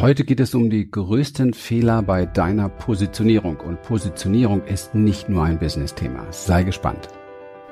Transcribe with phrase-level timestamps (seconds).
[0.00, 3.58] Heute geht es um die größten Fehler bei deiner Positionierung.
[3.60, 6.26] Und Positionierung ist nicht nur ein Business-Thema.
[6.32, 7.08] Sei gespannt.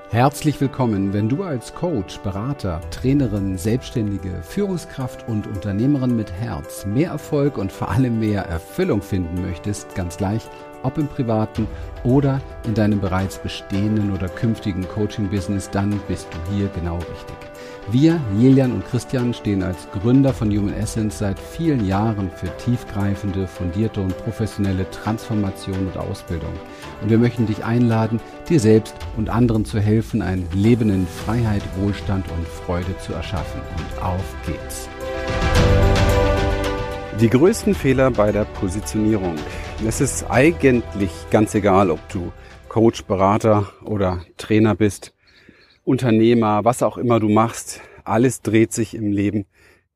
[0.08, 7.10] Herzlich willkommen, wenn du als Coach, Berater, Trainerin, Selbstständige, Führungskraft und Unternehmerin mit Herz mehr
[7.10, 10.48] Erfolg und vor allem mehr Erfüllung finden möchtest, ganz gleich,
[10.82, 11.66] ob im privaten
[12.04, 17.36] oder in deinem bereits bestehenden oder künftigen Coaching-Business, dann bist du hier genau richtig.
[17.90, 23.48] Wir, Jelian und Christian, stehen als Gründer von Human Essence seit vielen Jahren für tiefgreifende,
[23.48, 26.52] fundierte und professionelle Transformation und Ausbildung.
[27.02, 31.62] Und wir möchten dich einladen, dir selbst und anderen zu helfen, ein Leben in Freiheit,
[31.80, 33.60] Wohlstand und Freude zu erschaffen.
[33.76, 34.88] Und auf geht's.
[37.20, 39.36] Die größten Fehler bei der Positionierung.
[39.86, 42.32] Es ist eigentlich ganz egal, ob du
[42.68, 45.14] Coach, Berater oder Trainer bist.
[45.84, 49.44] Unternehmer, was auch immer du machst, alles dreht sich im Leben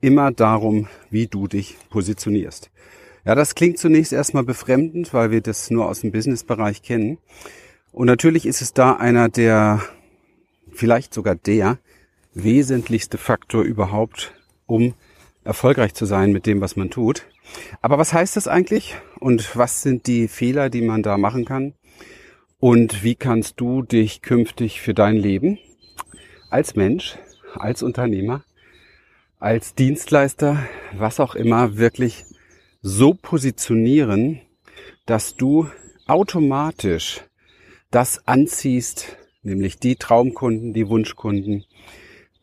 [0.01, 2.71] immer darum, wie du dich positionierst.
[3.25, 7.19] Ja, das klingt zunächst erstmal befremdend, weil wir das nur aus dem Businessbereich kennen.
[7.93, 9.83] Und natürlich ist es da einer der,
[10.71, 11.79] vielleicht sogar der
[12.35, 14.35] wesentlichste Faktor überhaupt,
[14.67, 14.95] um
[15.47, 17.27] erfolgreich zu sein mit dem, was man tut.
[17.81, 18.97] Aber was heißt das eigentlich?
[19.19, 21.75] Und was sind die Fehler, die man da machen kann?
[22.59, 25.59] Und wie kannst du dich künftig für dein Leben
[26.51, 27.17] als Mensch,
[27.55, 28.45] als Unternehmer,
[29.39, 30.67] als Dienstleister,
[30.97, 32.25] was auch immer, wirklich
[32.83, 34.41] so positionieren,
[35.05, 35.69] dass du
[36.07, 37.23] automatisch
[37.91, 41.65] das anziehst, nämlich die Traumkunden, die Wunschkunden,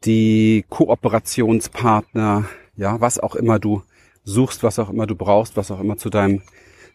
[0.05, 3.83] die Kooperationspartner, ja, was auch immer du
[4.23, 6.41] suchst, was auch immer du brauchst, was auch immer zu deinem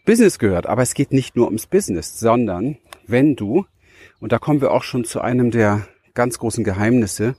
[0.05, 0.65] Business gehört.
[0.65, 2.77] Aber es geht nicht nur ums Business, sondern
[3.07, 3.65] wenn du,
[4.19, 7.35] und da kommen wir auch schon zu einem der ganz großen Geheimnisse.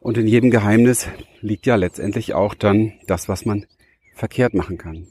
[0.00, 1.08] Und in jedem Geheimnis
[1.40, 3.66] liegt ja letztendlich auch dann das, was man
[4.14, 5.06] verkehrt machen kann.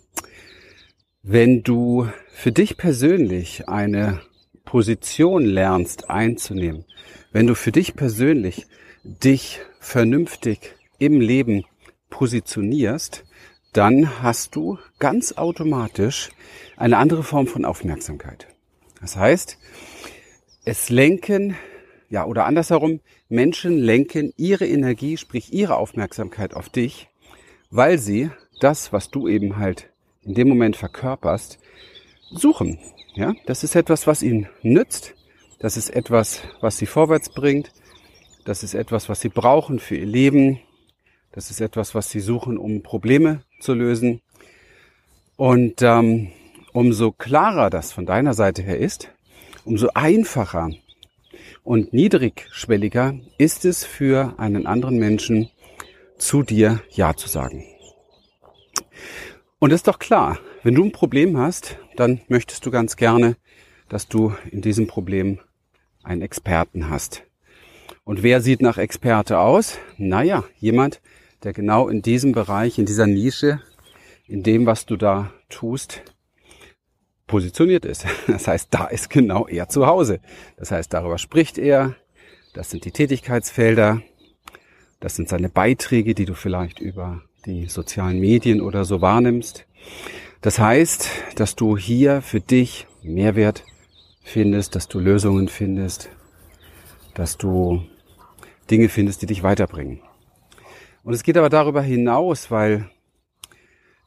[1.24, 4.22] Wenn du für dich persönlich eine
[4.64, 6.86] Position lernst einzunehmen,
[7.32, 8.68] wenn du für dich persönlich
[9.04, 11.66] dich vernünftig im Leben
[12.10, 13.26] positionierst,
[13.74, 16.30] dann hast du ganz automatisch
[16.78, 18.48] eine andere Form von Aufmerksamkeit.
[19.00, 19.58] Das heißt,
[20.66, 21.56] es lenken
[22.10, 27.08] ja, oder andersherum, Menschen lenken ihre Energie, sprich ihre Aufmerksamkeit auf dich,
[27.70, 29.92] weil sie das, was du eben halt
[30.24, 31.60] in dem Moment verkörperst,
[32.32, 32.80] suchen.
[33.14, 35.16] Ja, das ist etwas, was ihnen nützt.
[35.60, 37.72] Das ist etwas, was sie vorwärts bringt.
[38.46, 40.60] Das ist etwas, was sie brauchen für ihr Leben.
[41.32, 44.22] Das ist etwas, was sie suchen, um Probleme zu lösen.
[45.36, 46.32] Und ähm,
[46.74, 49.10] umso klarer das von deiner Seite her ist,
[49.64, 50.72] umso einfacher
[51.64, 55.50] und niedrigschwelliger ist es für einen anderen Menschen,
[56.18, 57.64] zu dir Ja zu sagen.
[59.60, 63.36] Und ist doch klar, wenn du ein Problem hast, dann möchtest du ganz gerne,
[63.88, 65.40] dass du in diesem Problem
[66.04, 67.24] einen Experten hast.
[68.10, 69.78] Und wer sieht nach Experte aus?
[70.00, 71.00] Naja, jemand,
[71.44, 73.62] der genau in diesem Bereich, in dieser Nische,
[74.26, 76.02] in dem, was du da tust,
[77.28, 78.08] positioniert ist.
[78.28, 80.22] Das heißt, da ist genau er zu Hause.
[80.58, 81.98] Das heißt, darüber spricht er.
[82.56, 84.02] Das sind die Tätigkeitsfelder.
[85.00, 89.68] Das sind seine Beiträge, die du vielleicht über die sozialen Medien oder so wahrnimmst.
[90.42, 93.66] Das heißt, dass du hier für dich Mehrwert
[94.24, 96.10] findest, dass du Lösungen findest,
[97.14, 97.84] dass du
[98.72, 100.02] Dinge findest, die dich weiterbringen.
[101.04, 102.90] Und es geht aber darüber hinaus, weil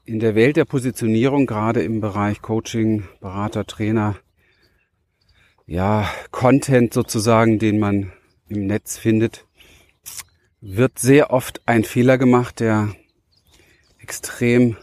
[0.05, 4.17] in der Welt der Positionierung, gerade im Bereich Coaching, Berater, Trainer,
[5.67, 8.13] ja, Content sozusagen, den man
[8.49, 9.47] im Netz findet,
[10.61, 12.95] wird sehr oft ein Fehler gemacht, der
[13.99, 14.77] extrem,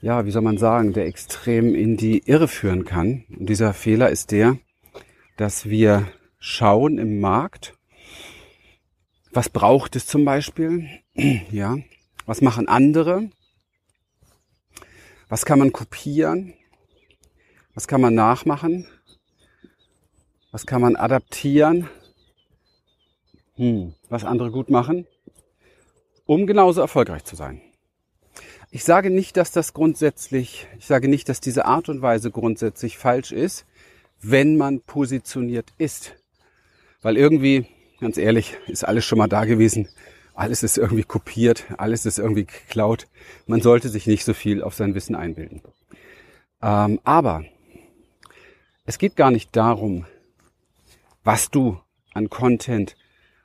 [0.00, 3.24] ja, wie soll man sagen, der extrem in die Irre führen kann.
[3.28, 4.58] Und dieser Fehler ist der,
[5.36, 6.06] dass wir
[6.38, 7.74] schauen im Markt,
[9.32, 10.88] was braucht es zum Beispiel,
[11.50, 11.76] ja,
[12.26, 13.30] was machen andere
[15.30, 16.54] was kann man kopieren?
[17.74, 18.88] Was kann man nachmachen?
[20.50, 21.88] Was kann man adaptieren?
[23.54, 25.06] Hm, was andere gut machen,
[26.26, 27.60] um genauso erfolgreich zu sein.
[28.72, 32.98] Ich sage nicht, dass das grundsätzlich, ich sage nicht, dass diese Art und Weise grundsätzlich
[32.98, 33.66] falsch ist,
[34.20, 36.16] wenn man positioniert ist.
[37.02, 37.66] Weil irgendwie,
[38.00, 39.88] ganz ehrlich, ist alles schon mal da gewesen.
[40.34, 43.08] Alles ist irgendwie kopiert, alles ist irgendwie geklaut.
[43.46, 45.60] Man sollte sich nicht so viel auf sein Wissen einbilden.
[46.62, 47.44] Ähm, aber
[48.86, 50.06] es geht gar nicht darum,
[51.24, 51.78] was du
[52.14, 52.96] an Content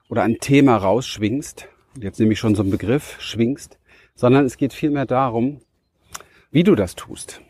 [0.09, 1.67] oder an Thema rausschwingst.
[1.99, 3.77] Jetzt nehme ich schon so einen Begriff, schwingst,
[4.15, 5.59] sondern es geht vielmehr darum,
[6.51, 7.41] wie du das tust.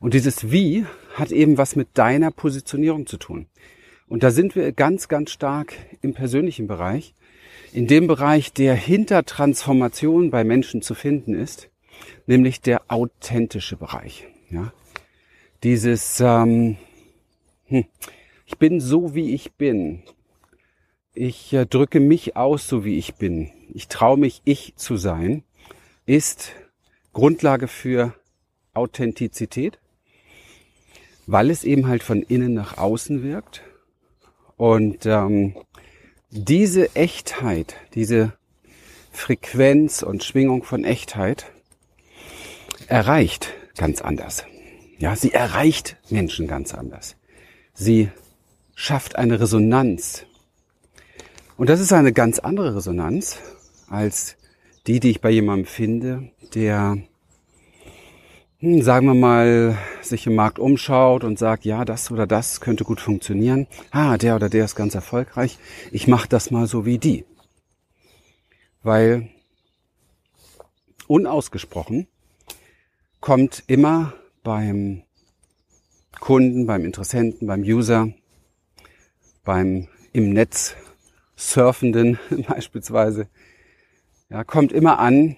[0.00, 0.84] Und dieses Wie
[1.14, 3.46] hat eben was mit deiner Positionierung zu tun.
[4.06, 7.14] Und da sind wir ganz, ganz stark im persönlichen Bereich,
[7.72, 11.70] in dem Bereich, der hinter Transformation bei Menschen zu finden ist,
[12.26, 14.26] nämlich der authentische Bereich.
[14.50, 14.72] Ja?
[15.62, 16.76] Dieses, ähm,
[17.66, 17.86] hm,
[18.46, 20.02] ich bin so, wie ich bin.
[21.14, 23.50] Ich äh, drücke mich aus, so wie ich bin.
[23.72, 25.42] Ich traue mich, ich zu sein,
[26.06, 26.52] ist
[27.12, 28.14] Grundlage für
[28.74, 29.78] Authentizität,
[31.26, 33.62] weil es eben halt von innen nach außen wirkt.
[34.56, 35.54] Und ähm,
[36.30, 38.32] diese Echtheit, diese
[39.12, 41.46] Frequenz und Schwingung von Echtheit
[42.88, 44.44] erreicht ganz anders.
[44.98, 47.16] Ja, sie erreicht Menschen ganz anders.
[47.72, 48.10] Sie
[48.74, 50.26] schafft eine Resonanz.
[51.56, 53.38] Und das ist eine ganz andere Resonanz
[53.88, 54.36] als
[54.86, 56.98] die, die ich bei jemandem finde, der,
[58.82, 62.98] sagen wir mal, sich im Markt umschaut und sagt, ja, das oder das könnte gut
[62.98, 63.66] funktionieren.
[63.90, 65.58] Ah, der oder der ist ganz erfolgreich.
[65.92, 67.26] Ich mache das mal so wie die.
[68.82, 69.28] Weil
[71.08, 72.06] unausgesprochen
[73.20, 75.02] kommt immer beim
[76.20, 78.08] Kunden, beim Interessenten, beim User,
[79.44, 80.74] beim im Netz
[81.36, 82.18] surfenden
[82.48, 83.28] beispielsweise,
[84.30, 85.36] ja, kommt immer an,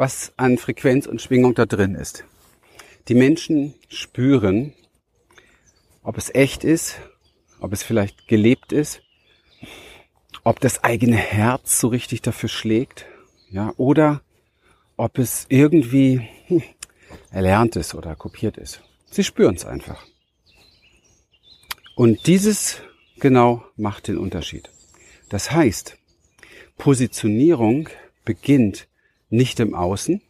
[0.00, 2.24] was an Frequenz und Schwingung da drin ist.
[3.08, 4.72] Die Menschen spüren,
[6.02, 6.96] ob es echt ist,
[7.60, 9.02] ob es vielleicht gelebt ist,
[10.42, 13.04] ob das eigene Herz so richtig dafür schlägt,
[13.50, 14.22] ja, oder
[14.96, 16.62] ob es irgendwie hm,
[17.30, 18.80] erlernt ist oder kopiert ist.
[19.10, 20.06] Sie spüren es einfach.
[21.94, 22.80] Und dieses
[23.18, 24.70] genau macht den Unterschied.
[25.28, 25.98] Das heißt,
[26.78, 27.90] Positionierung
[28.24, 28.86] beginnt
[29.30, 30.20] nicht im Außen.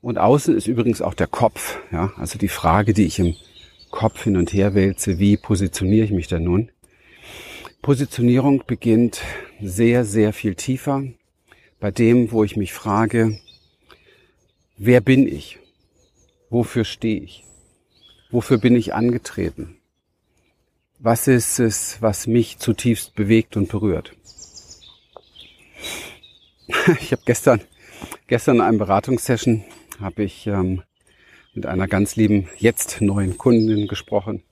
[0.00, 1.78] Und außen ist übrigens auch der Kopf.
[1.92, 3.36] Ja, also die Frage, die ich im
[3.90, 6.70] Kopf hin und her wälze, wie positioniere ich mich denn nun?
[7.82, 9.20] Positionierung beginnt
[9.60, 11.04] sehr, sehr viel tiefer
[11.80, 13.38] bei dem, wo ich mich frage,
[14.76, 15.60] Wer bin ich?
[16.50, 17.44] Wofür stehe ich?
[18.30, 19.76] Wofür bin ich angetreten?
[20.98, 24.16] Was ist es, was mich zutiefst bewegt und berührt?
[27.00, 27.60] Ich habe gestern,
[28.26, 29.64] gestern in einem Beratungssession
[30.00, 30.82] habe ich ähm,
[31.54, 34.42] mit einer ganz lieben, jetzt neuen Kundin gesprochen.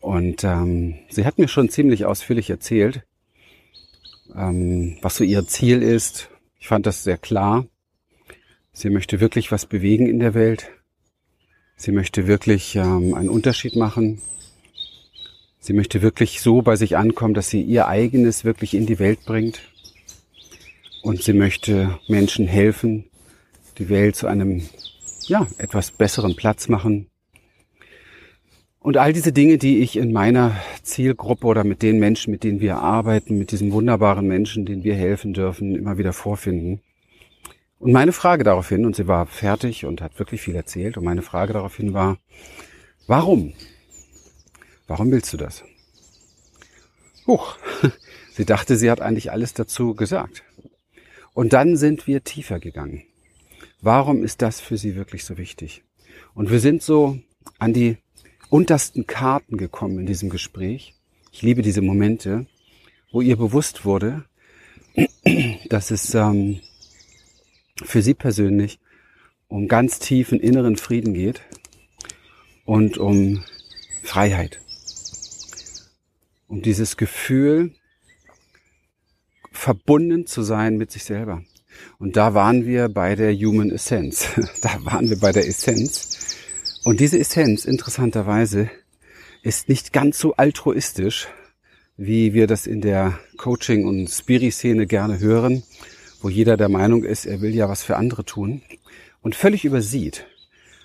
[0.00, 3.04] Und ähm, sie hat mir schon ziemlich ausführlich erzählt,
[4.34, 6.28] ähm, was so ihr Ziel ist.
[6.58, 7.66] Ich fand das sehr klar.
[8.72, 10.70] Sie möchte wirklich was bewegen in der Welt.
[11.76, 14.20] Sie möchte wirklich ähm, einen Unterschied machen.
[15.58, 19.20] Sie möchte wirklich so bei sich ankommen, dass sie ihr eigenes wirklich in die Welt
[19.24, 19.62] bringt.
[21.04, 23.04] Und sie möchte Menschen helfen,
[23.76, 24.62] die Welt zu einem,
[25.26, 27.08] ja, etwas besseren Platz machen.
[28.78, 32.60] Und all diese Dinge, die ich in meiner Zielgruppe oder mit den Menschen, mit denen
[32.60, 36.80] wir arbeiten, mit diesen wunderbaren Menschen, denen wir helfen dürfen, immer wieder vorfinden.
[37.78, 41.20] Und meine Frage daraufhin, und sie war fertig und hat wirklich viel erzählt, und meine
[41.20, 42.16] Frage daraufhin war,
[43.06, 43.52] warum?
[44.86, 45.64] Warum willst du das?
[47.26, 47.58] Huch,
[48.32, 50.44] sie dachte, sie hat eigentlich alles dazu gesagt.
[51.34, 53.02] Und dann sind wir tiefer gegangen.
[53.80, 55.82] Warum ist das für sie wirklich so wichtig?
[56.32, 57.18] Und wir sind so
[57.58, 57.98] an die
[58.48, 60.94] untersten Karten gekommen in diesem Gespräch.
[61.32, 62.46] Ich liebe diese Momente,
[63.10, 64.24] wo ihr bewusst wurde,
[65.68, 66.60] dass es ähm,
[67.84, 68.78] für sie persönlich
[69.48, 71.42] um ganz tiefen inneren Frieden geht
[72.64, 73.42] und um
[74.02, 74.60] Freiheit.
[76.46, 77.74] Um dieses Gefühl,
[79.54, 81.42] verbunden zu sein mit sich selber.
[81.98, 84.28] Und da waren wir bei der Human Essence.
[84.60, 86.36] Da waren wir bei der Essenz.
[86.84, 88.70] Und diese Essenz, interessanterweise,
[89.42, 91.28] ist nicht ganz so altruistisch,
[91.96, 95.62] wie wir das in der Coaching- und Spiri-Szene gerne hören,
[96.20, 98.62] wo jeder der Meinung ist, er will ja was für andere tun
[99.22, 100.26] und völlig übersieht,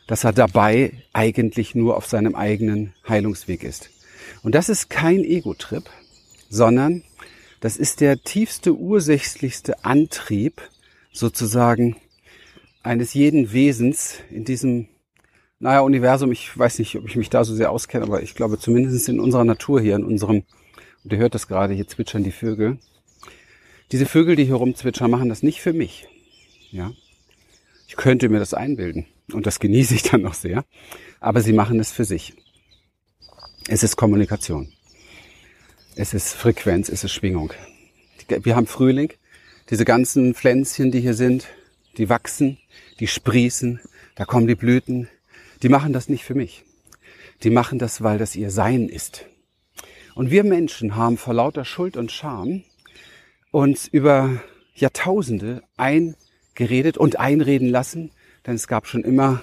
[0.08, 3.90] dass er dabei eigentlich nur auf seinem eigenen Heilungsweg ist.
[4.44, 5.84] Und das ist kein Ego-Trip,
[6.50, 7.04] sondern
[7.60, 10.62] das ist der tiefste, ursächlichste Antrieb
[11.12, 11.98] sozusagen
[12.84, 14.88] eines jeden Wesens in diesem,
[15.60, 16.32] naja, Universum.
[16.32, 19.20] Ich weiß nicht, ob ich mich da so sehr auskenne, aber ich glaube zumindest in
[19.20, 20.44] unserer Natur hier, in unserem,
[21.04, 22.78] und ihr hört das gerade, hier zwitschern die Vögel,
[23.92, 26.08] diese Vögel, die hier rumzwitschern, machen das nicht für mich.
[26.72, 26.92] Ja.
[27.88, 29.08] Ich könnte mir das einbilden.
[29.34, 30.64] Und das genieße ich dann noch sehr.
[31.20, 32.34] Aber sie machen es für sich.
[33.68, 34.72] Es ist Kommunikation.
[36.02, 37.52] Es ist Frequenz, es ist Schwingung.
[38.30, 39.12] Wir haben Frühling.
[39.70, 41.48] Diese ganzen Pflänzchen, die hier sind,
[41.98, 42.58] die wachsen,
[43.02, 43.82] die sprießen.
[44.16, 45.10] da kommen die Blüten,
[45.62, 46.64] die machen das nicht für mich.
[47.44, 49.26] Die machen das, weil das ihr Sein ist.
[50.16, 52.64] Und wir Menschen haben vor lauter Schuld und Scham
[53.52, 54.42] uns über
[54.76, 58.12] Jahrtausende eingeredet und einreden lassen,
[58.48, 59.42] denn es gab schon immer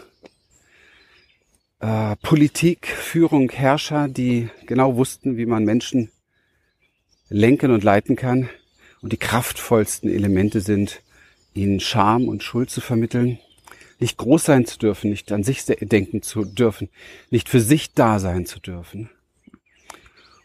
[1.81, 6.11] äh, Politik, Führung, Herrscher, die genau wussten, wie man Menschen
[7.29, 8.49] lenken und leiten kann.
[9.03, 11.03] Und die kraftvollsten Elemente sind,
[11.55, 13.39] ihnen Scham und Schuld zu vermitteln,
[13.99, 16.89] nicht groß sein zu dürfen, nicht an sich denken zu dürfen,
[17.31, 19.11] nicht für sich da sein zu dürfen.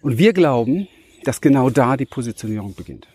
[0.02, 0.88] Und wir glauben,
[1.24, 3.08] dass genau da die Positionierung beginnt.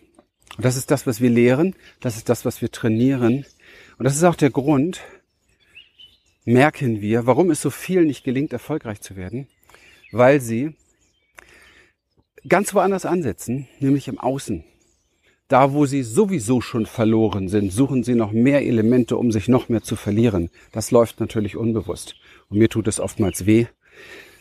[0.56, 3.44] Und das ist das, was wir lehren, das ist das, was wir trainieren.
[3.98, 5.00] Und das ist auch der Grund,
[6.44, 9.48] merken wir, warum es so viel nicht gelingt, erfolgreich zu werden,
[10.12, 10.74] weil sie
[12.48, 14.64] ganz woanders ansetzen, nämlich im Außen.
[15.48, 19.68] Da, wo sie sowieso schon verloren sind, suchen sie noch mehr Elemente, um sich noch
[19.68, 20.50] mehr zu verlieren.
[20.72, 22.16] Das läuft natürlich unbewusst.
[22.48, 23.66] Und mir tut es oftmals weh,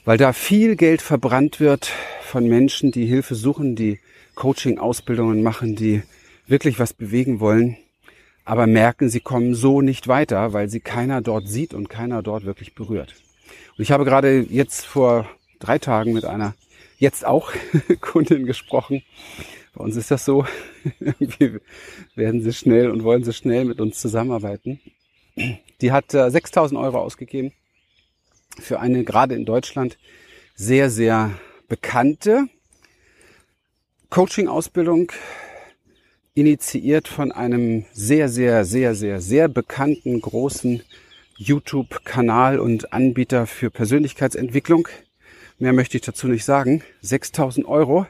[0.04, 4.00] weil da viel Geld verbrannt wird von Menschen, die Hilfe suchen, die
[4.34, 6.02] Coaching-Ausbildungen machen, die
[6.48, 7.78] wirklich was bewegen wollen,
[8.44, 12.46] aber merken, sie kommen so nicht weiter, weil sie keiner dort sieht und keiner dort
[12.46, 13.16] wirklich berührt.
[13.78, 15.28] Und ich habe gerade jetzt vor
[15.60, 16.54] drei Tagen mit einer
[16.98, 17.52] jetzt auch
[18.02, 19.04] Kundin gesprochen,
[19.74, 20.46] bei uns ist das so,
[21.00, 21.60] irgendwie
[22.16, 24.80] werden sie schnell und wollen sie schnell mit uns zusammenarbeiten.
[25.82, 27.52] Die hat äh, 6000 Euro ausgegeben
[28.60, 29.98] für eine gerade in Deutschland
[30.56, 31.32] sehr, sehr
[31.68, 32.48] bekannte
[34.10, 35.12] Coaching-Ausbildung,
[36.36, 40.84] initiiert von einem sehr, sehr, sehr, sehr, sehr bekannten großen
[41.38, 44.88] YouTube-Kanal und Anbieter für Persönlichkeitsentwicklung.
[45.58, 46.84] Mehr möchte ich dazu nicht sagen.
[47.02, 48.06] 6000 Euro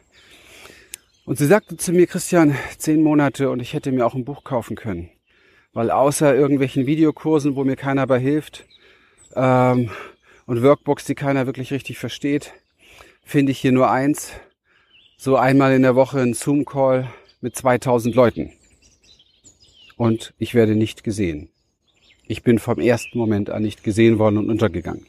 [1.25, 4.43] und sie sagte zu mir, Christian, zehn Monate und ich hätte mir auch ein Buch
[4.43, 5.09] kaufen können.
[5.73, 8.65] Weil außer irgendwelchen Videokursen, wo mir keiner bei hilft,
[9.35, 9.89] ähm,
[10.45, 12.53] und Workbooks, die keiner wirklich richtig versteht,
[13.23, 14.33] finde ich hier nur eins.
[15.17, 17.09] So einmal in der Woche ein Zoom-Call
[17.41, 18.51] mit 2000 Leuten.
[19.97, 21.49] Und ich werde nicht gesehen.
[22.27, 25.07] Ich bin vom ersten Moment an nicht gesehen worden und untergegangen.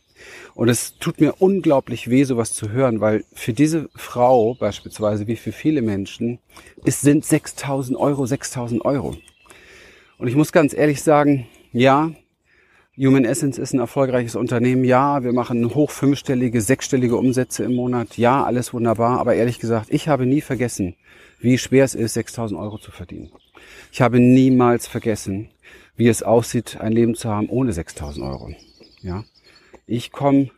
[0.55, 5.37] Und es tut mir unglaublich weh, sowas zu hören, weil für diese Frau beispielsweise, wie
[5.37, 6.39] für viele Menschen,
[6.85, 9.17] es sind 6000 Euro, 6000 Euro.
[10.19, 12.13] Und ich muss ganz ehrlich sagen, ja,
[12.99, 14.83] Human Essence ist ein erfolgreiches Unternehmen.
[14.83, 18.17] Ja, wir machen hoch fünfstellige, sechsstellige Umsätze im Monat.
[18.17, 19.21] Ja, alles wunderbar.
[19.21, 20.95] Aber ehrlich gesagt, ich habe nie vergessen,
[21.39, 23.31] wie schwer es ist, 6000 Euro zu verdienen.
[23.93, 25.51] Ich habe niemals vergessen,
[25.97, 28.55] wie es aussieht, ein Leben zu haben ohne 6000 Euro.
[29.03, 29.25] Ja.
[29.89, 30.51] Ich komme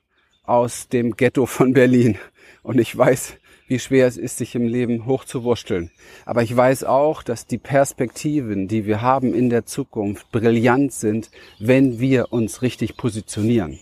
[0.45, 2.17] aus dem Ghetto von Berlin
[2.63, 3.35] und ich weiß,
[3.67, 5.91] wie schwer es ist, sich im Leben hochzuwurschteln.
[6.25, 11.31] Aber ich weiß auch, dass die Perspektiven, die wir haben in der Zukunft, brillant sind,
[11.59, 13.79] wenn wir uns richtig positionieren.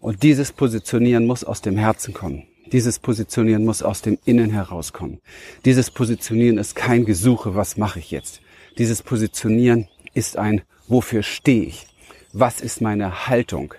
[0.00, 2.42] Und dieses Positionieren muss aus dem Herzen kommen.
[2.72, 5.20] Dieses Positionieren muss aus dem Innen herauskommen.
[5.66, 8.40] Dieses Positionieren ist kein Gesuche, was mache ich jetzt?
[8.76, 11.86] Dieses Positionieren ist ein, wofür stehe ich?
[12.32, 13.74] Was ist meine Haltung?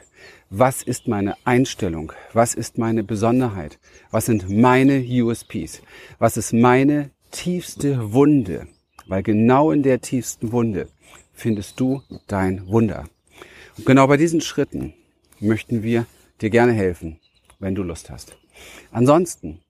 [0.49, 3.79] Was ist meine Einstellung, was ist meine Besonderheit,
[4.09, 5.81] was sind meine USPs,
[6.17, 8.67] was ist meine tiefste Wunde,
[9.07, 10.87] weil genau in der tiefsten Wunde
[11.33, 13.05] findest du dein Wunder.
[13.77, 14.93] Und genau bei diesen Schritten
[15.39, 16.05] möchten wir
[16.41, 17.19] dir gerne helfen,
[17.59, 18.35] wenn du Lust hast.
[18.91, 19.61] Ansonsten,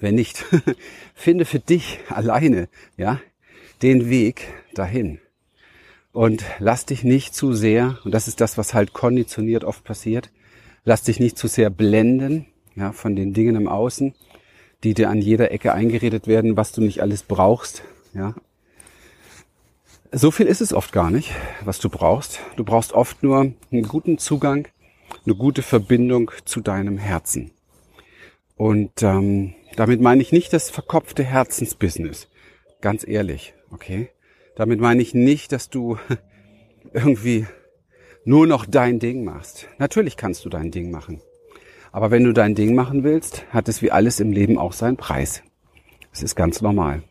[0.00, 0.44] wenn nicht,
[1.14, 3.20] finde für dich alleine, ja,
[3.82, 5.20] den Weg dahin.
[6.14, 10.30] Und lass dich nicht zu sehr, und das ist das, was halt konditioniert oft passiert,
[10.84, 14.14] lass dich nicht zu sehr blenden, ja, von den Dingen im Außen,
[14.84, 17.82] die dir an jeder Ecke eingeredet werden, was du nicht alles brauchst,
[18.14, 18.32] ja.
[20.12, 21.32] So viel ist es oft gar nicht,
[21.64, 22.38] was du brauchst.
[22.54, 24.68] Du brauchst oft nur einen guten Zugang,
[25.26, 27.50] eine gute Verbindung zu deinem Herzen.
[28.54, 32.28] Und ähm, damit meine ich nicht das verkopfte Herzensbusiness.
[32.80, 34.10] Ganz ehrlich, okay?
[34.56, 35.98] Damit meine ich nicht, dass du
[36.92, 37.46] irgendwie
[38.24, 39.68] nur noch dein Ding machst.
[39.78, 41.20] Natürlich kannst du dein Ding machen.
[41.92, 44.96] Aber wenn du dein Ding machen willst, hat es wie alles im Leben auch seinen
[44.96, 45.42] Preis.
[46.12, 47.02] Es ist ganz normal.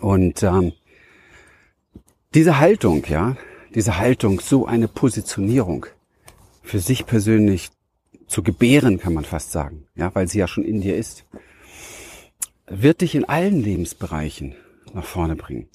[0.00, 0.72] Und ähm,
[2.34, 3.36] diese Haltung, ja,
[3.74, 5.86] diese Haltung, so eine Positionierung
[6.62, 7.70] für sich persönlich
[8.26, 11.24] zu gebären, kann man fast sagen, ja, weil sie ja schon in dir ist,
[12.66, 14.54] wird dich in allen Lebensbereichen
[14.94, 15.68] nach vorne bringen.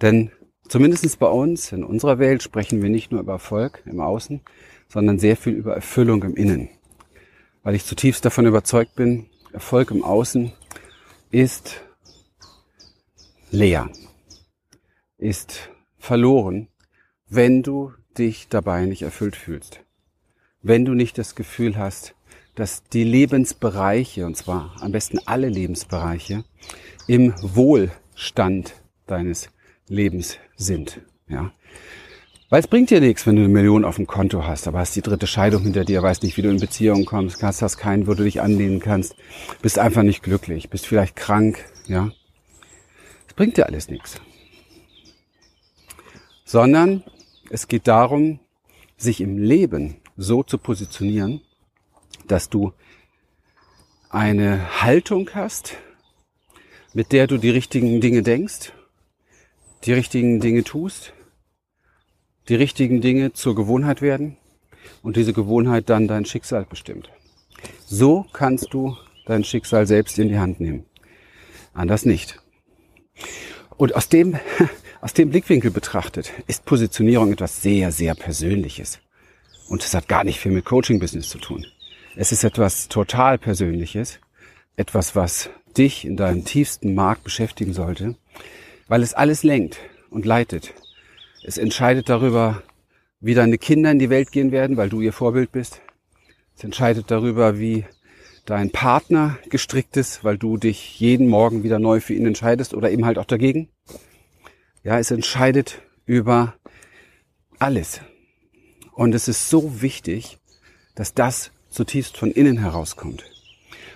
[0.00, 0.30] Denn
[0.68, 4.40] zumindestens bei uns, in unserer Welt, sprechen wir nicht nur über Erfolg im Außen,
[4.88, 6.68] sondern sehr viel über Erfüllung im Innen.
[7.62, 10.52] Weil ich zutiefst davon überzeugt bin, Erfolg im Außen
[11.30, 11.82] ist
[13.50, 13.88] leer,
[15.16, 16.68] ist verloren,
[17.28, 19.80] wenn du dich dabei nicht erfüllt fühlst.
[20.62, 22.14] Wenn du nicht das Gefühl hast,
[22.54, 26.44] dass die Lebensbereiche, und zwar am besten alle Lebensbereiche,
[27.06, 28.74] im Wohlstand
[29.06, 29.50] deines
[29.88, 31.00] Lebens sind.
[31.28, 31.52] Ja.
[32.50, 34.94] Weil es bringt dir nichts, wenn du eine Million auf dem Konto hast, aber hast
[34.94, 38.06] die dritte Scheidung hinter dir, weißt nicht, wie du in Beziehungen kommst, hast, hast keinen,
[38.06, 39.16] wo du dich anlehnen kannst,
[39.62, 42.12] bist einfach nicht glücklich, bist vielleicht krank, ja.
[43.26, 44.20] Es bringt dir alles nichts.
[46.44, 47.02] Sondern
[47.50, 48.38] es geht darum,
[48.96, 51.40] sich im Leben so zu positionieren,
[52.28, 52.72] dass du
[54.10, 55.76] eine Haltung hast,
[56.92, 58.72] mit der du die richtigen Dinge denkst,
[59.84, 61.12] die richtigen Dinge tust,
[62.48, 64.36] die richtigen Dinge zur Gewohnheit werden
[65.02, 67.10] und diese Gewohnheit dann dein Schicksal bestimmt.
[67.86, 70.84] So kannst du dein Schicksal selbst in die Hand nehmen.
[71.72, 72.38] Anders nicht.
[73.76, 74.38] Und aus dem,
[75.00, 79.00] aus dem Blickwinkel betrachtet ist Positionierung etwas sehr, sehr Persönliches.
[79.68, 81.66] Und es hat gar nicht viel mit Coaching-Business zu tun.
[82.16, 84.20] Es ist etwas total Persönliches,
[84.76, 88.16] etwas, was dich in deinem tiefsten Markt beschäftigen sollte,
[88.88, 89.78] weil es alles lenkt
[90.10, 90.74] und leitet.
[91.44, 92.62] Es entscheidet darüber,
[93.20, 95.80] wie deine Kinder in die Welt gehen werden, weil du ihr Vorbild bist.
[96.56, 97.84] Es entscheidet darüber, wie
[98.44, 102.90] dein Partner gestrickt ist, weil du dich jeden Morgen wieder neu für ihn entscheidest oder
[102.90, 103.68] eben halt auch dagegen.
[104.82, 106.54] Ja, es entscheidet über
[107.58, 108.00] alles.
[108.92, 110.38] Und es ist so wichtig,
[110.94, 113.24] dass das zutiefst von innen herauskommt.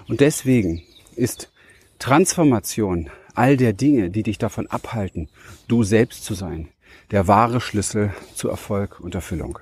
[0.09, 0.83] Und deswegen
[1.15, 1.53] ist
[1.99, 5.29] Transformation all der Dinge, die dich davon abhalten,
[5.69, 6.69] du selbst zu sein,
[7.11, 9.59] der wahre Schlüssel zu Erfolg und Erfüllung.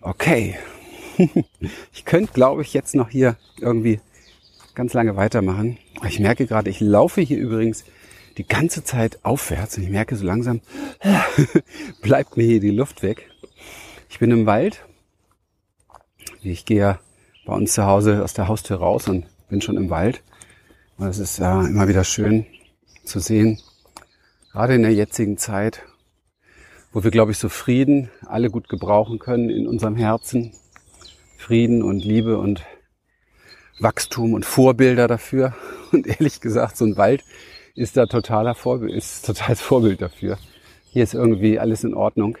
[0.00, 0.56] Okay.
[1.92, 4.00] ich könnte, glaube ich, jetzt noch hier irgendwie
[4.74, 5.78] ganz lange weitermachen.
[6.06, 7.84] Ich merke gerade, ich laufe hier übrigens
[8.38, 10.60] die ganze Zeit aufwärts und ich merke so langsam,
[12.02, 13.30] bleibt mir hier die Luft weg.
[14.08, 14.82] Ich bin im Wald
[16.42, 16.98] ich gehe
[17.44, 20.22] bei uns zu Hause aus der Haustür raus und bin schon im Wald.
[20.98, 22.46] Und es ist ja immer wieder schön
[23.04, 23.60] zu sehen,
[24.52, 25.82] gerade in der jetzigen Zeit,
[26.92, 30.52] wo wir, glaube ich, so Frieden alle gut gebrauchen können in unserem Herzen.
[31.38, 32.62] Frieden und Liebe und
[33.80, 35.54] Wachstum und Vorbilder dafür.
[35.92, 37.22] Und ehrlich gesagt, so ein Wald
[37.74, 40.38] ist da totaler Vorbild, ist totales Vorbild dafür.
[40.90, 42.38] Hier ist irgendwie alles in Ordnung.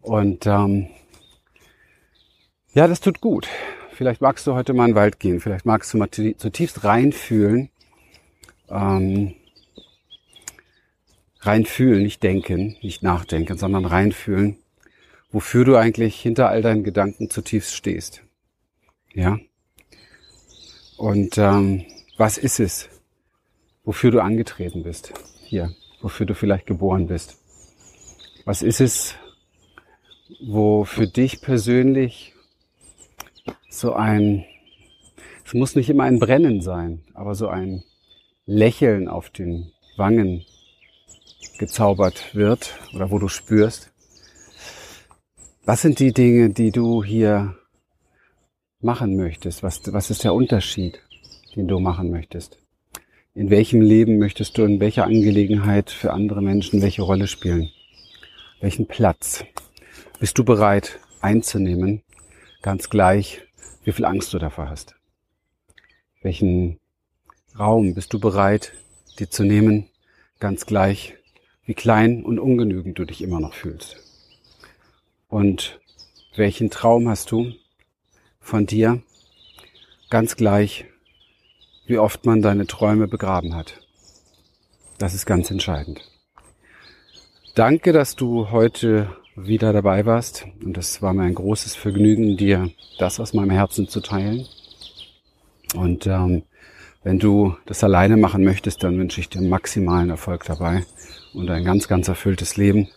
[0.00, 0.88] Und ähm,
[2.74, 3.48] ja, das tut gut.
[3.96, 5.40] Vielleicht magst du heute mal in den Wald gehen.
[5.40, 7.70] Vielleicht magst du mal zutiefst reinfühlen.
[8.68, 9.34] Ähm,
[11.40, 14.58] reinfühlen, nicht denken, nicht nachdenken, sondern reinfühlen,
[15.32, 18.22] wofür du eigentlich hinter all deinen Gedanken zutiefst stehst.
[19.14, 19.38] Ja?
[20.98, 21.86] Und ähm,
[22.18, 22.90] was ist es,
[23.82, 25.14] wofür du angetreten bist?
[25.42, 27.38] Hier, wofür du vielleicht geboren bist.
[28.44, 29.14] Was ist es,
[30.40, 32.34] wo für dich persönlich
[33.78, 34.44] so ein,
[35.44, 37.84] es muss nicht immer ein Brennen sein, aber so ein
[38.46, 40.44] Lächeln auf den Wangen
[41.58, 43.92] gezaubert wird oder wo du spürst.
[45.64, 47.56] Was sind die Dinge, die du hier
[48.80, 49.62] machen möchtest?
[49.62, 51.00] Was, was ist der Unterschied,
[51.54, 52.58] den du machen möchtest?
[53.34, 57.70] In welchem Leben möchtest du in welcher Angelegenheit für andere Menschen welche Rolle spielen?
[58.60, 59.44] Welchen Platz
[60.20, 62.02] bist du bereit einzunehmen?
[62.62, 63.45] Ganz gleich,
[63.86, 64.96] wie viel Angst du davor hast.
[66.20, 66.80] Welchen
[67.56, 68.72] Raum bist du bereit,
[69.20, 69.88] dir zu nehmen,
[70.40, 71.14] ganz gleich,
[71.66, 73.96] wie klein und ungenügend du dich immer noch fühlst.
[75.28, 75.80] Und
[76.34, 77.52] welchen Traum hast du
[78.40, 79.02] von dir,
[80.10, 80.86] ganz gleich,
[81.86, 83.80] wie oft man deine Träume begraben hat.
[84.98, 86.00] Das ist ganz entscheidend.
[87.54, 90.46] Danke, dass du heute wieder dabei warst.
[90.64, 94.46] Und es war mir ein großes Vergnügen, dir das aus meinem Herzen zu teilen.
[95.74, 96.42] Und ähm,
[97.02, 100.84] wenn du das alleine machen möchtest, dann wünsche ich dir maximalen Erfolg dabei
[101.34, 102.88] und ein ganz, ganz erfülltes Leben.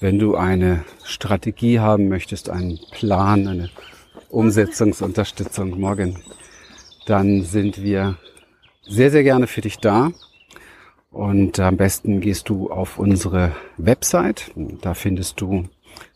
[0.00, 3.70] Wenn du eine Strategie haben möchtest, einen Plan, eine
[4.28, 6.22] Umsetzungsunterstützung morgen,
[7.06, 8.16] dann sind wir
[8.86, 10.12] sehr, sehr gerne für dich da.
[11.12, 14.50] Und am besten gehst du auf unsere Website.
[14.56, 15.64] Da findest du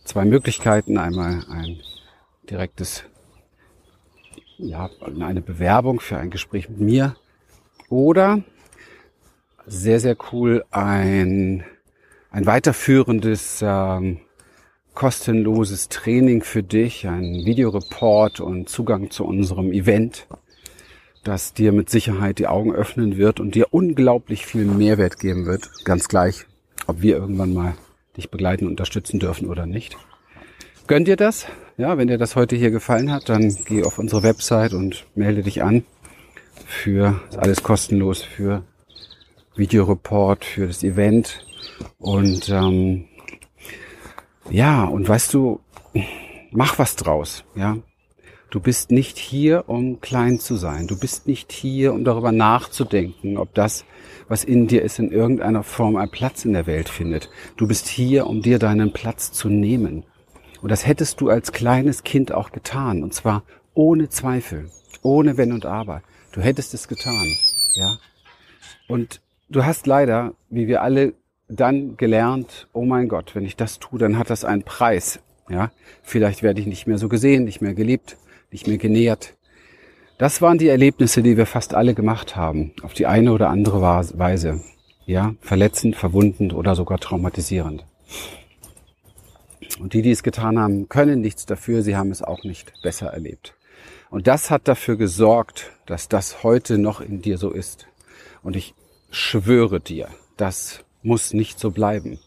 [0.05, 0.97] zwei Möglichkeiten.
[0.97, 1.81] Einmal ein
[2.49, 3.05] direktes,
[4.57, 4.89] ja,
[5.21, 7.17] eine Bewerbung für ein Gespräch mit mir
[7.91, 8.43] oder
[9.67, 11.65] sehr, sehr cool ein,
[12.31, 14.21] ein weiterführendes, ähm,
[14.95, 20.27] kostenloses Training für dich, ein Videoreport und Zugang zu unserem Event
[21.27, 25.69] das dir mit Sicherheit die Augen öffnen wird und dir unglaublich viel Mehrwert geben wird.
[25.85, 26.47] Ganz gleich,
[26.87, 27.75] ob wir irgendwann mal
[28.17, 29.97] dich begleiten und unterstützen dürfen oder nicht.
[30.87, 31.47] Gönnt dir das?
[31.77, 35.43] Ja, wenn dir das heute hier gefallen hat, dann geh auf unsere Website und melde
[35.43, 35.85] dich an
[36.65, 38.63] für alles kostenlos für
[39.57, 41.45] Videoreport, für das Event
[41.99, 43.05] und ähm,
[44.51, 45.61] ja und weißt du,
[46.51, 47.77] mach was draus, ja.
[48.49, 50.87] Du bist nicht hier, um klein zu sein.
[50.87, 53.85] Du bist nicht hier, um darüber nachzudenken, ob das,
[54.29, 57.29] was in dir ist, in irgendeiner Form einen Platz in der Welt findet.
[57.57, 60.05] Du bist hier, um dir deinen Platz zu nehmen.
[60.63, 63.03] Und das hättest du als kleines Kind auch getan.
[63.03, 63.43] Und zwar
[63.75, 64.71] ohne Zweifel,
[65.03, 66.03] ohne Wenn und Aber.
[66.31, 67.37] Du hättest es getan,
[67.75, 67.99] ja.
[68.87, 71.15] Und du hast leider, wie wir alle
[71.49, 75.73] dann gelernt, oh mein Gott, wenn ich das tue, dann hat das einen Preis, ja.
[76.03, 78.17] Vielleicht werde ich nicht mehr so gesehen, nicht mehr geliebt,
[78.51, 79.35] nicht mehr genährt.
[80.19, 83.83] Das waren die Erlebnisse, die wir fast alle gemacht haben, auf die eine oder andere
[83.83, 84.63] Weise,
[85.05, 87.85] ja, verletzend, verwundend oder sogar traumatisierend.
[89.79, 93.09] Und die, die es getan haben, können nichts dafür, sie haben es auch nicht besser
[93.09, 93.55] erlebt.
[94.11, 97.87] Und das hat dafür gesorgt, dass das heute noch in dir so ist.
[98.43, 98.75] Und ich
[99.11, 102.19] schwöre dir, das muss nicht so bleiben.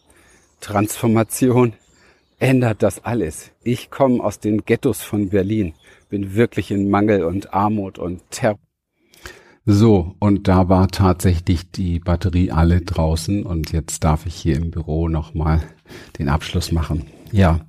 [0.60, 1.72] Transformation
[2.38, 3.50] ändert das alles.
[3.62, 5.74] Ich komme aus den Ghettos von Berlin,
[6.10, 8.58] bin wirklich in Mangel und Armut und Terror.
[9.64, 14.70] So, und da war tatsächlich die Batterie alle draußen und jetzt darf ich hier im
[14.70, 15.62] Büro nochmal
[16.18, 17.06] den Abschluss machen.
[17.30, 17.60] Ja,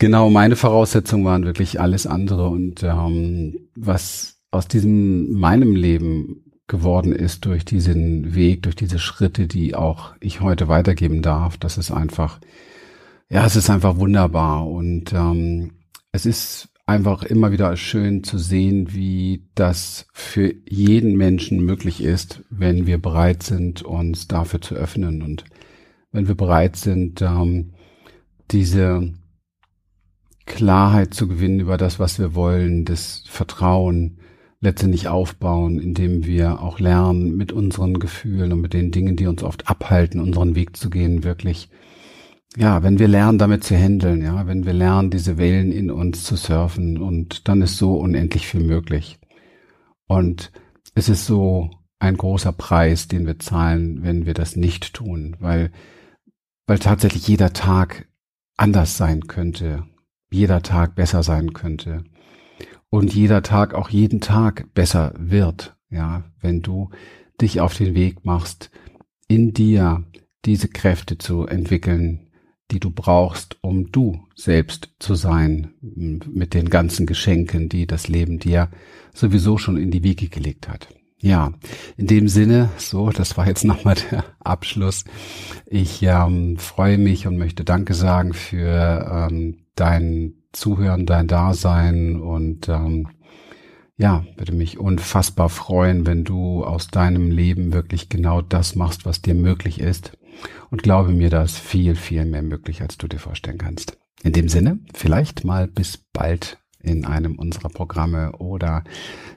[0.00, 7.12] Genau, meine Voraussetzungen waren wirklich alles andere und ähm, was aus diesem meinem Leben geworden
[7.12, 11.90] ist durch diesen Weg, durch diese Schritte, die auch ich heute weitergeben darf, das ist
[11.90, 12.40] einfach,
[13.28, 15.72] ja, es ist einfach wunderbar und ähm,
[16.12, 22.42] es ist einfach immer wieder schön zu sehen, wie das für jeden Menschen möglich ist,
[22.50, 25.22] wenn wir bereit sind, uns dafür zu öffnen.
[25.22, 25.44] Und
[26.10, 27.74] wenn wir bereit sind, ähm,
[28.50, 29.14] diese
[30.46, 34.18] Klarheit zu gewinnen über das, was wir wollen, das Vertrauen
[34.60, 39.44] letztendlich aufbauen, indem wir auch lernen, mit unseren Gefühlen und mit den Dingen, die uns
[39.44, 41.70] oft abhalten, unseren Weg zu gehen, wirklich,
[42.56, 46.24] ja, wenn wir lernen, damit zu handeln, ja, wenn wir lernen, diese Wellen in uns
[46.24, 49.18] zu surfen und dann ist so unendlich viel möglich.
[50.06, 50.50] Und
[50.94, 55.70] es ist so ein großer Preis, den wir zahlen, wenn wir das nicht tun, weil,
[56.66, 58.08] weil tatsächlich jeder Tag
[58.56, 59.84] anders sein könnte
[60.30, 62.04] jeder Tag besser sein könnte
[62.88, 66.90] und jeder Tag auch jeden Tag besser wird, ja, wenn du
[67.40, 68.70] dich auf den Weg machst,
[69.28, 70.04] in dir
[70.44, 72.29] diese Kräfte zu entwickeln,
[72.70, 78.38] die du brauchst, um du selbst zu sein, mit den ganzen Geschenken, die das Leben
[78.38, 78.68] dir
[79.12, 80.88] sowieso schon in die Wiege gelegt hat.
[81.22, 81.52] Ja,
[81.98, 85.04] in dem Sinne, so, das war jetzt nochmal der Abschluss.
[85.66, 92.68] Ich ähm, freue mich und möchte Danke sagen für ähm, dein Zuhören, dein Dasein und
[92.68, 93.08] ähm,
[93.96, 99.20] ja, würde mich unfassbar freuen, wenn du aus deinem Leben wirklich genau das machst, was
[99.20, 100.16] dir möglich ist.
[100.70, 103.96] Und glaube mir, da ist viel, viel mehr möglich, als du dir vorstellen kannst.
[104.22, 108.84] In dem Sinne, vielleicht mal bis bald in einem unserer Programme oder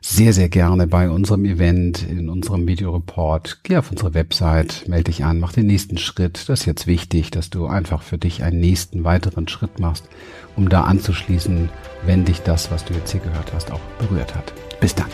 [0.02, 3.62] sehr, sehr gerne bei unserem Event, in unserem Videoreport.
[3.64, 6.48] Geh auf unsere Website, melde dich an, mach den nächsten Schritt.
[6.48, 10.08] Das ist jetzt wichtig, dass du einfach für dich einen nächsten weiteren Schritt machst,
[10.56, 11.70] um da anzuschließen,
[12.06, 14.54] wenn dich das, was du jetzt hier gehört hast, auch berührt hat.
[14.80, 15.08] Bis dann.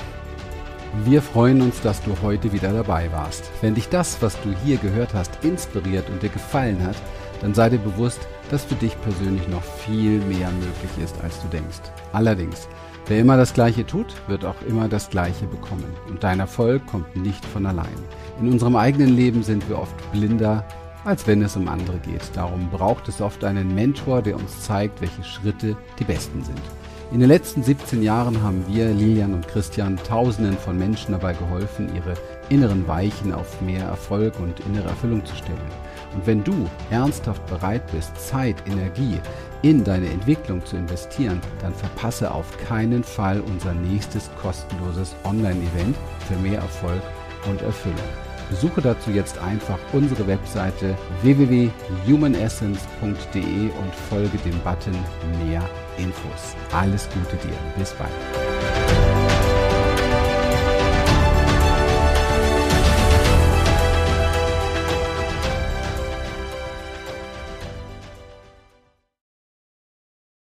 [1.06, 3.52] Wir freuen uns, dass du heute wieder dabei warst.
[3.62, 6.96] Wenn dich das, was du hier gehört hast, inspiriert und dir gefallen hat,
[7.42, 11.48] dann sei dir bewusst, dass für dich persönlich noch viel mehr möglich ist, als du
[11.50, 11.82] denkst.
[12.12, 12.68] Allerdings,
[13.06, 15.94] wer immer das Gleiche tut, wird auch immer das Gleiche bekommen.
[16.10, 17.88] Und dein Erfolg kommt nicht von allein.
[18.42, 20.66] In unserem eigenen Leben sind wir oft blinder,
[21.06, 22.24] als wenn es um andere geht.
[22.34, 26.62] Darum braucht es oft einen Mentor, der uns zeigt, welche Schritte die besten sind.
[27.12, 31.90] In den letzten 17 Jahren haben wir, Lilian und Christian, Tausenden von Menschen dabei geholfen,
[31.96, 32.14] ihre
[32.50, 35.58] inneren Weichen auf mehr Erfolg und innere Erfüllung zu stellen.
[36.14, 39.18] Und wenn du ernsthaft bereit bist, Zeit, Energie
[39.64, 45.96] in deine Entwicklung zu investieren, dann verpasse auf keinen Fall unser nächstes kostenloses Online-Event
[46.28, 47.02] für mehr Erfolg
[47.50, 48.29] und Erfüllung.
[48.50, 54.98] Besuche dazu jetzt einfach unsere Webseite www.humanessence.de und folge dem Button
[55.46, 55.64] Mehr
[55.98, 56.56] Infos.
[56.72, 57.56] Alles Gute dir.
[57.78, 58.12] Bis bald.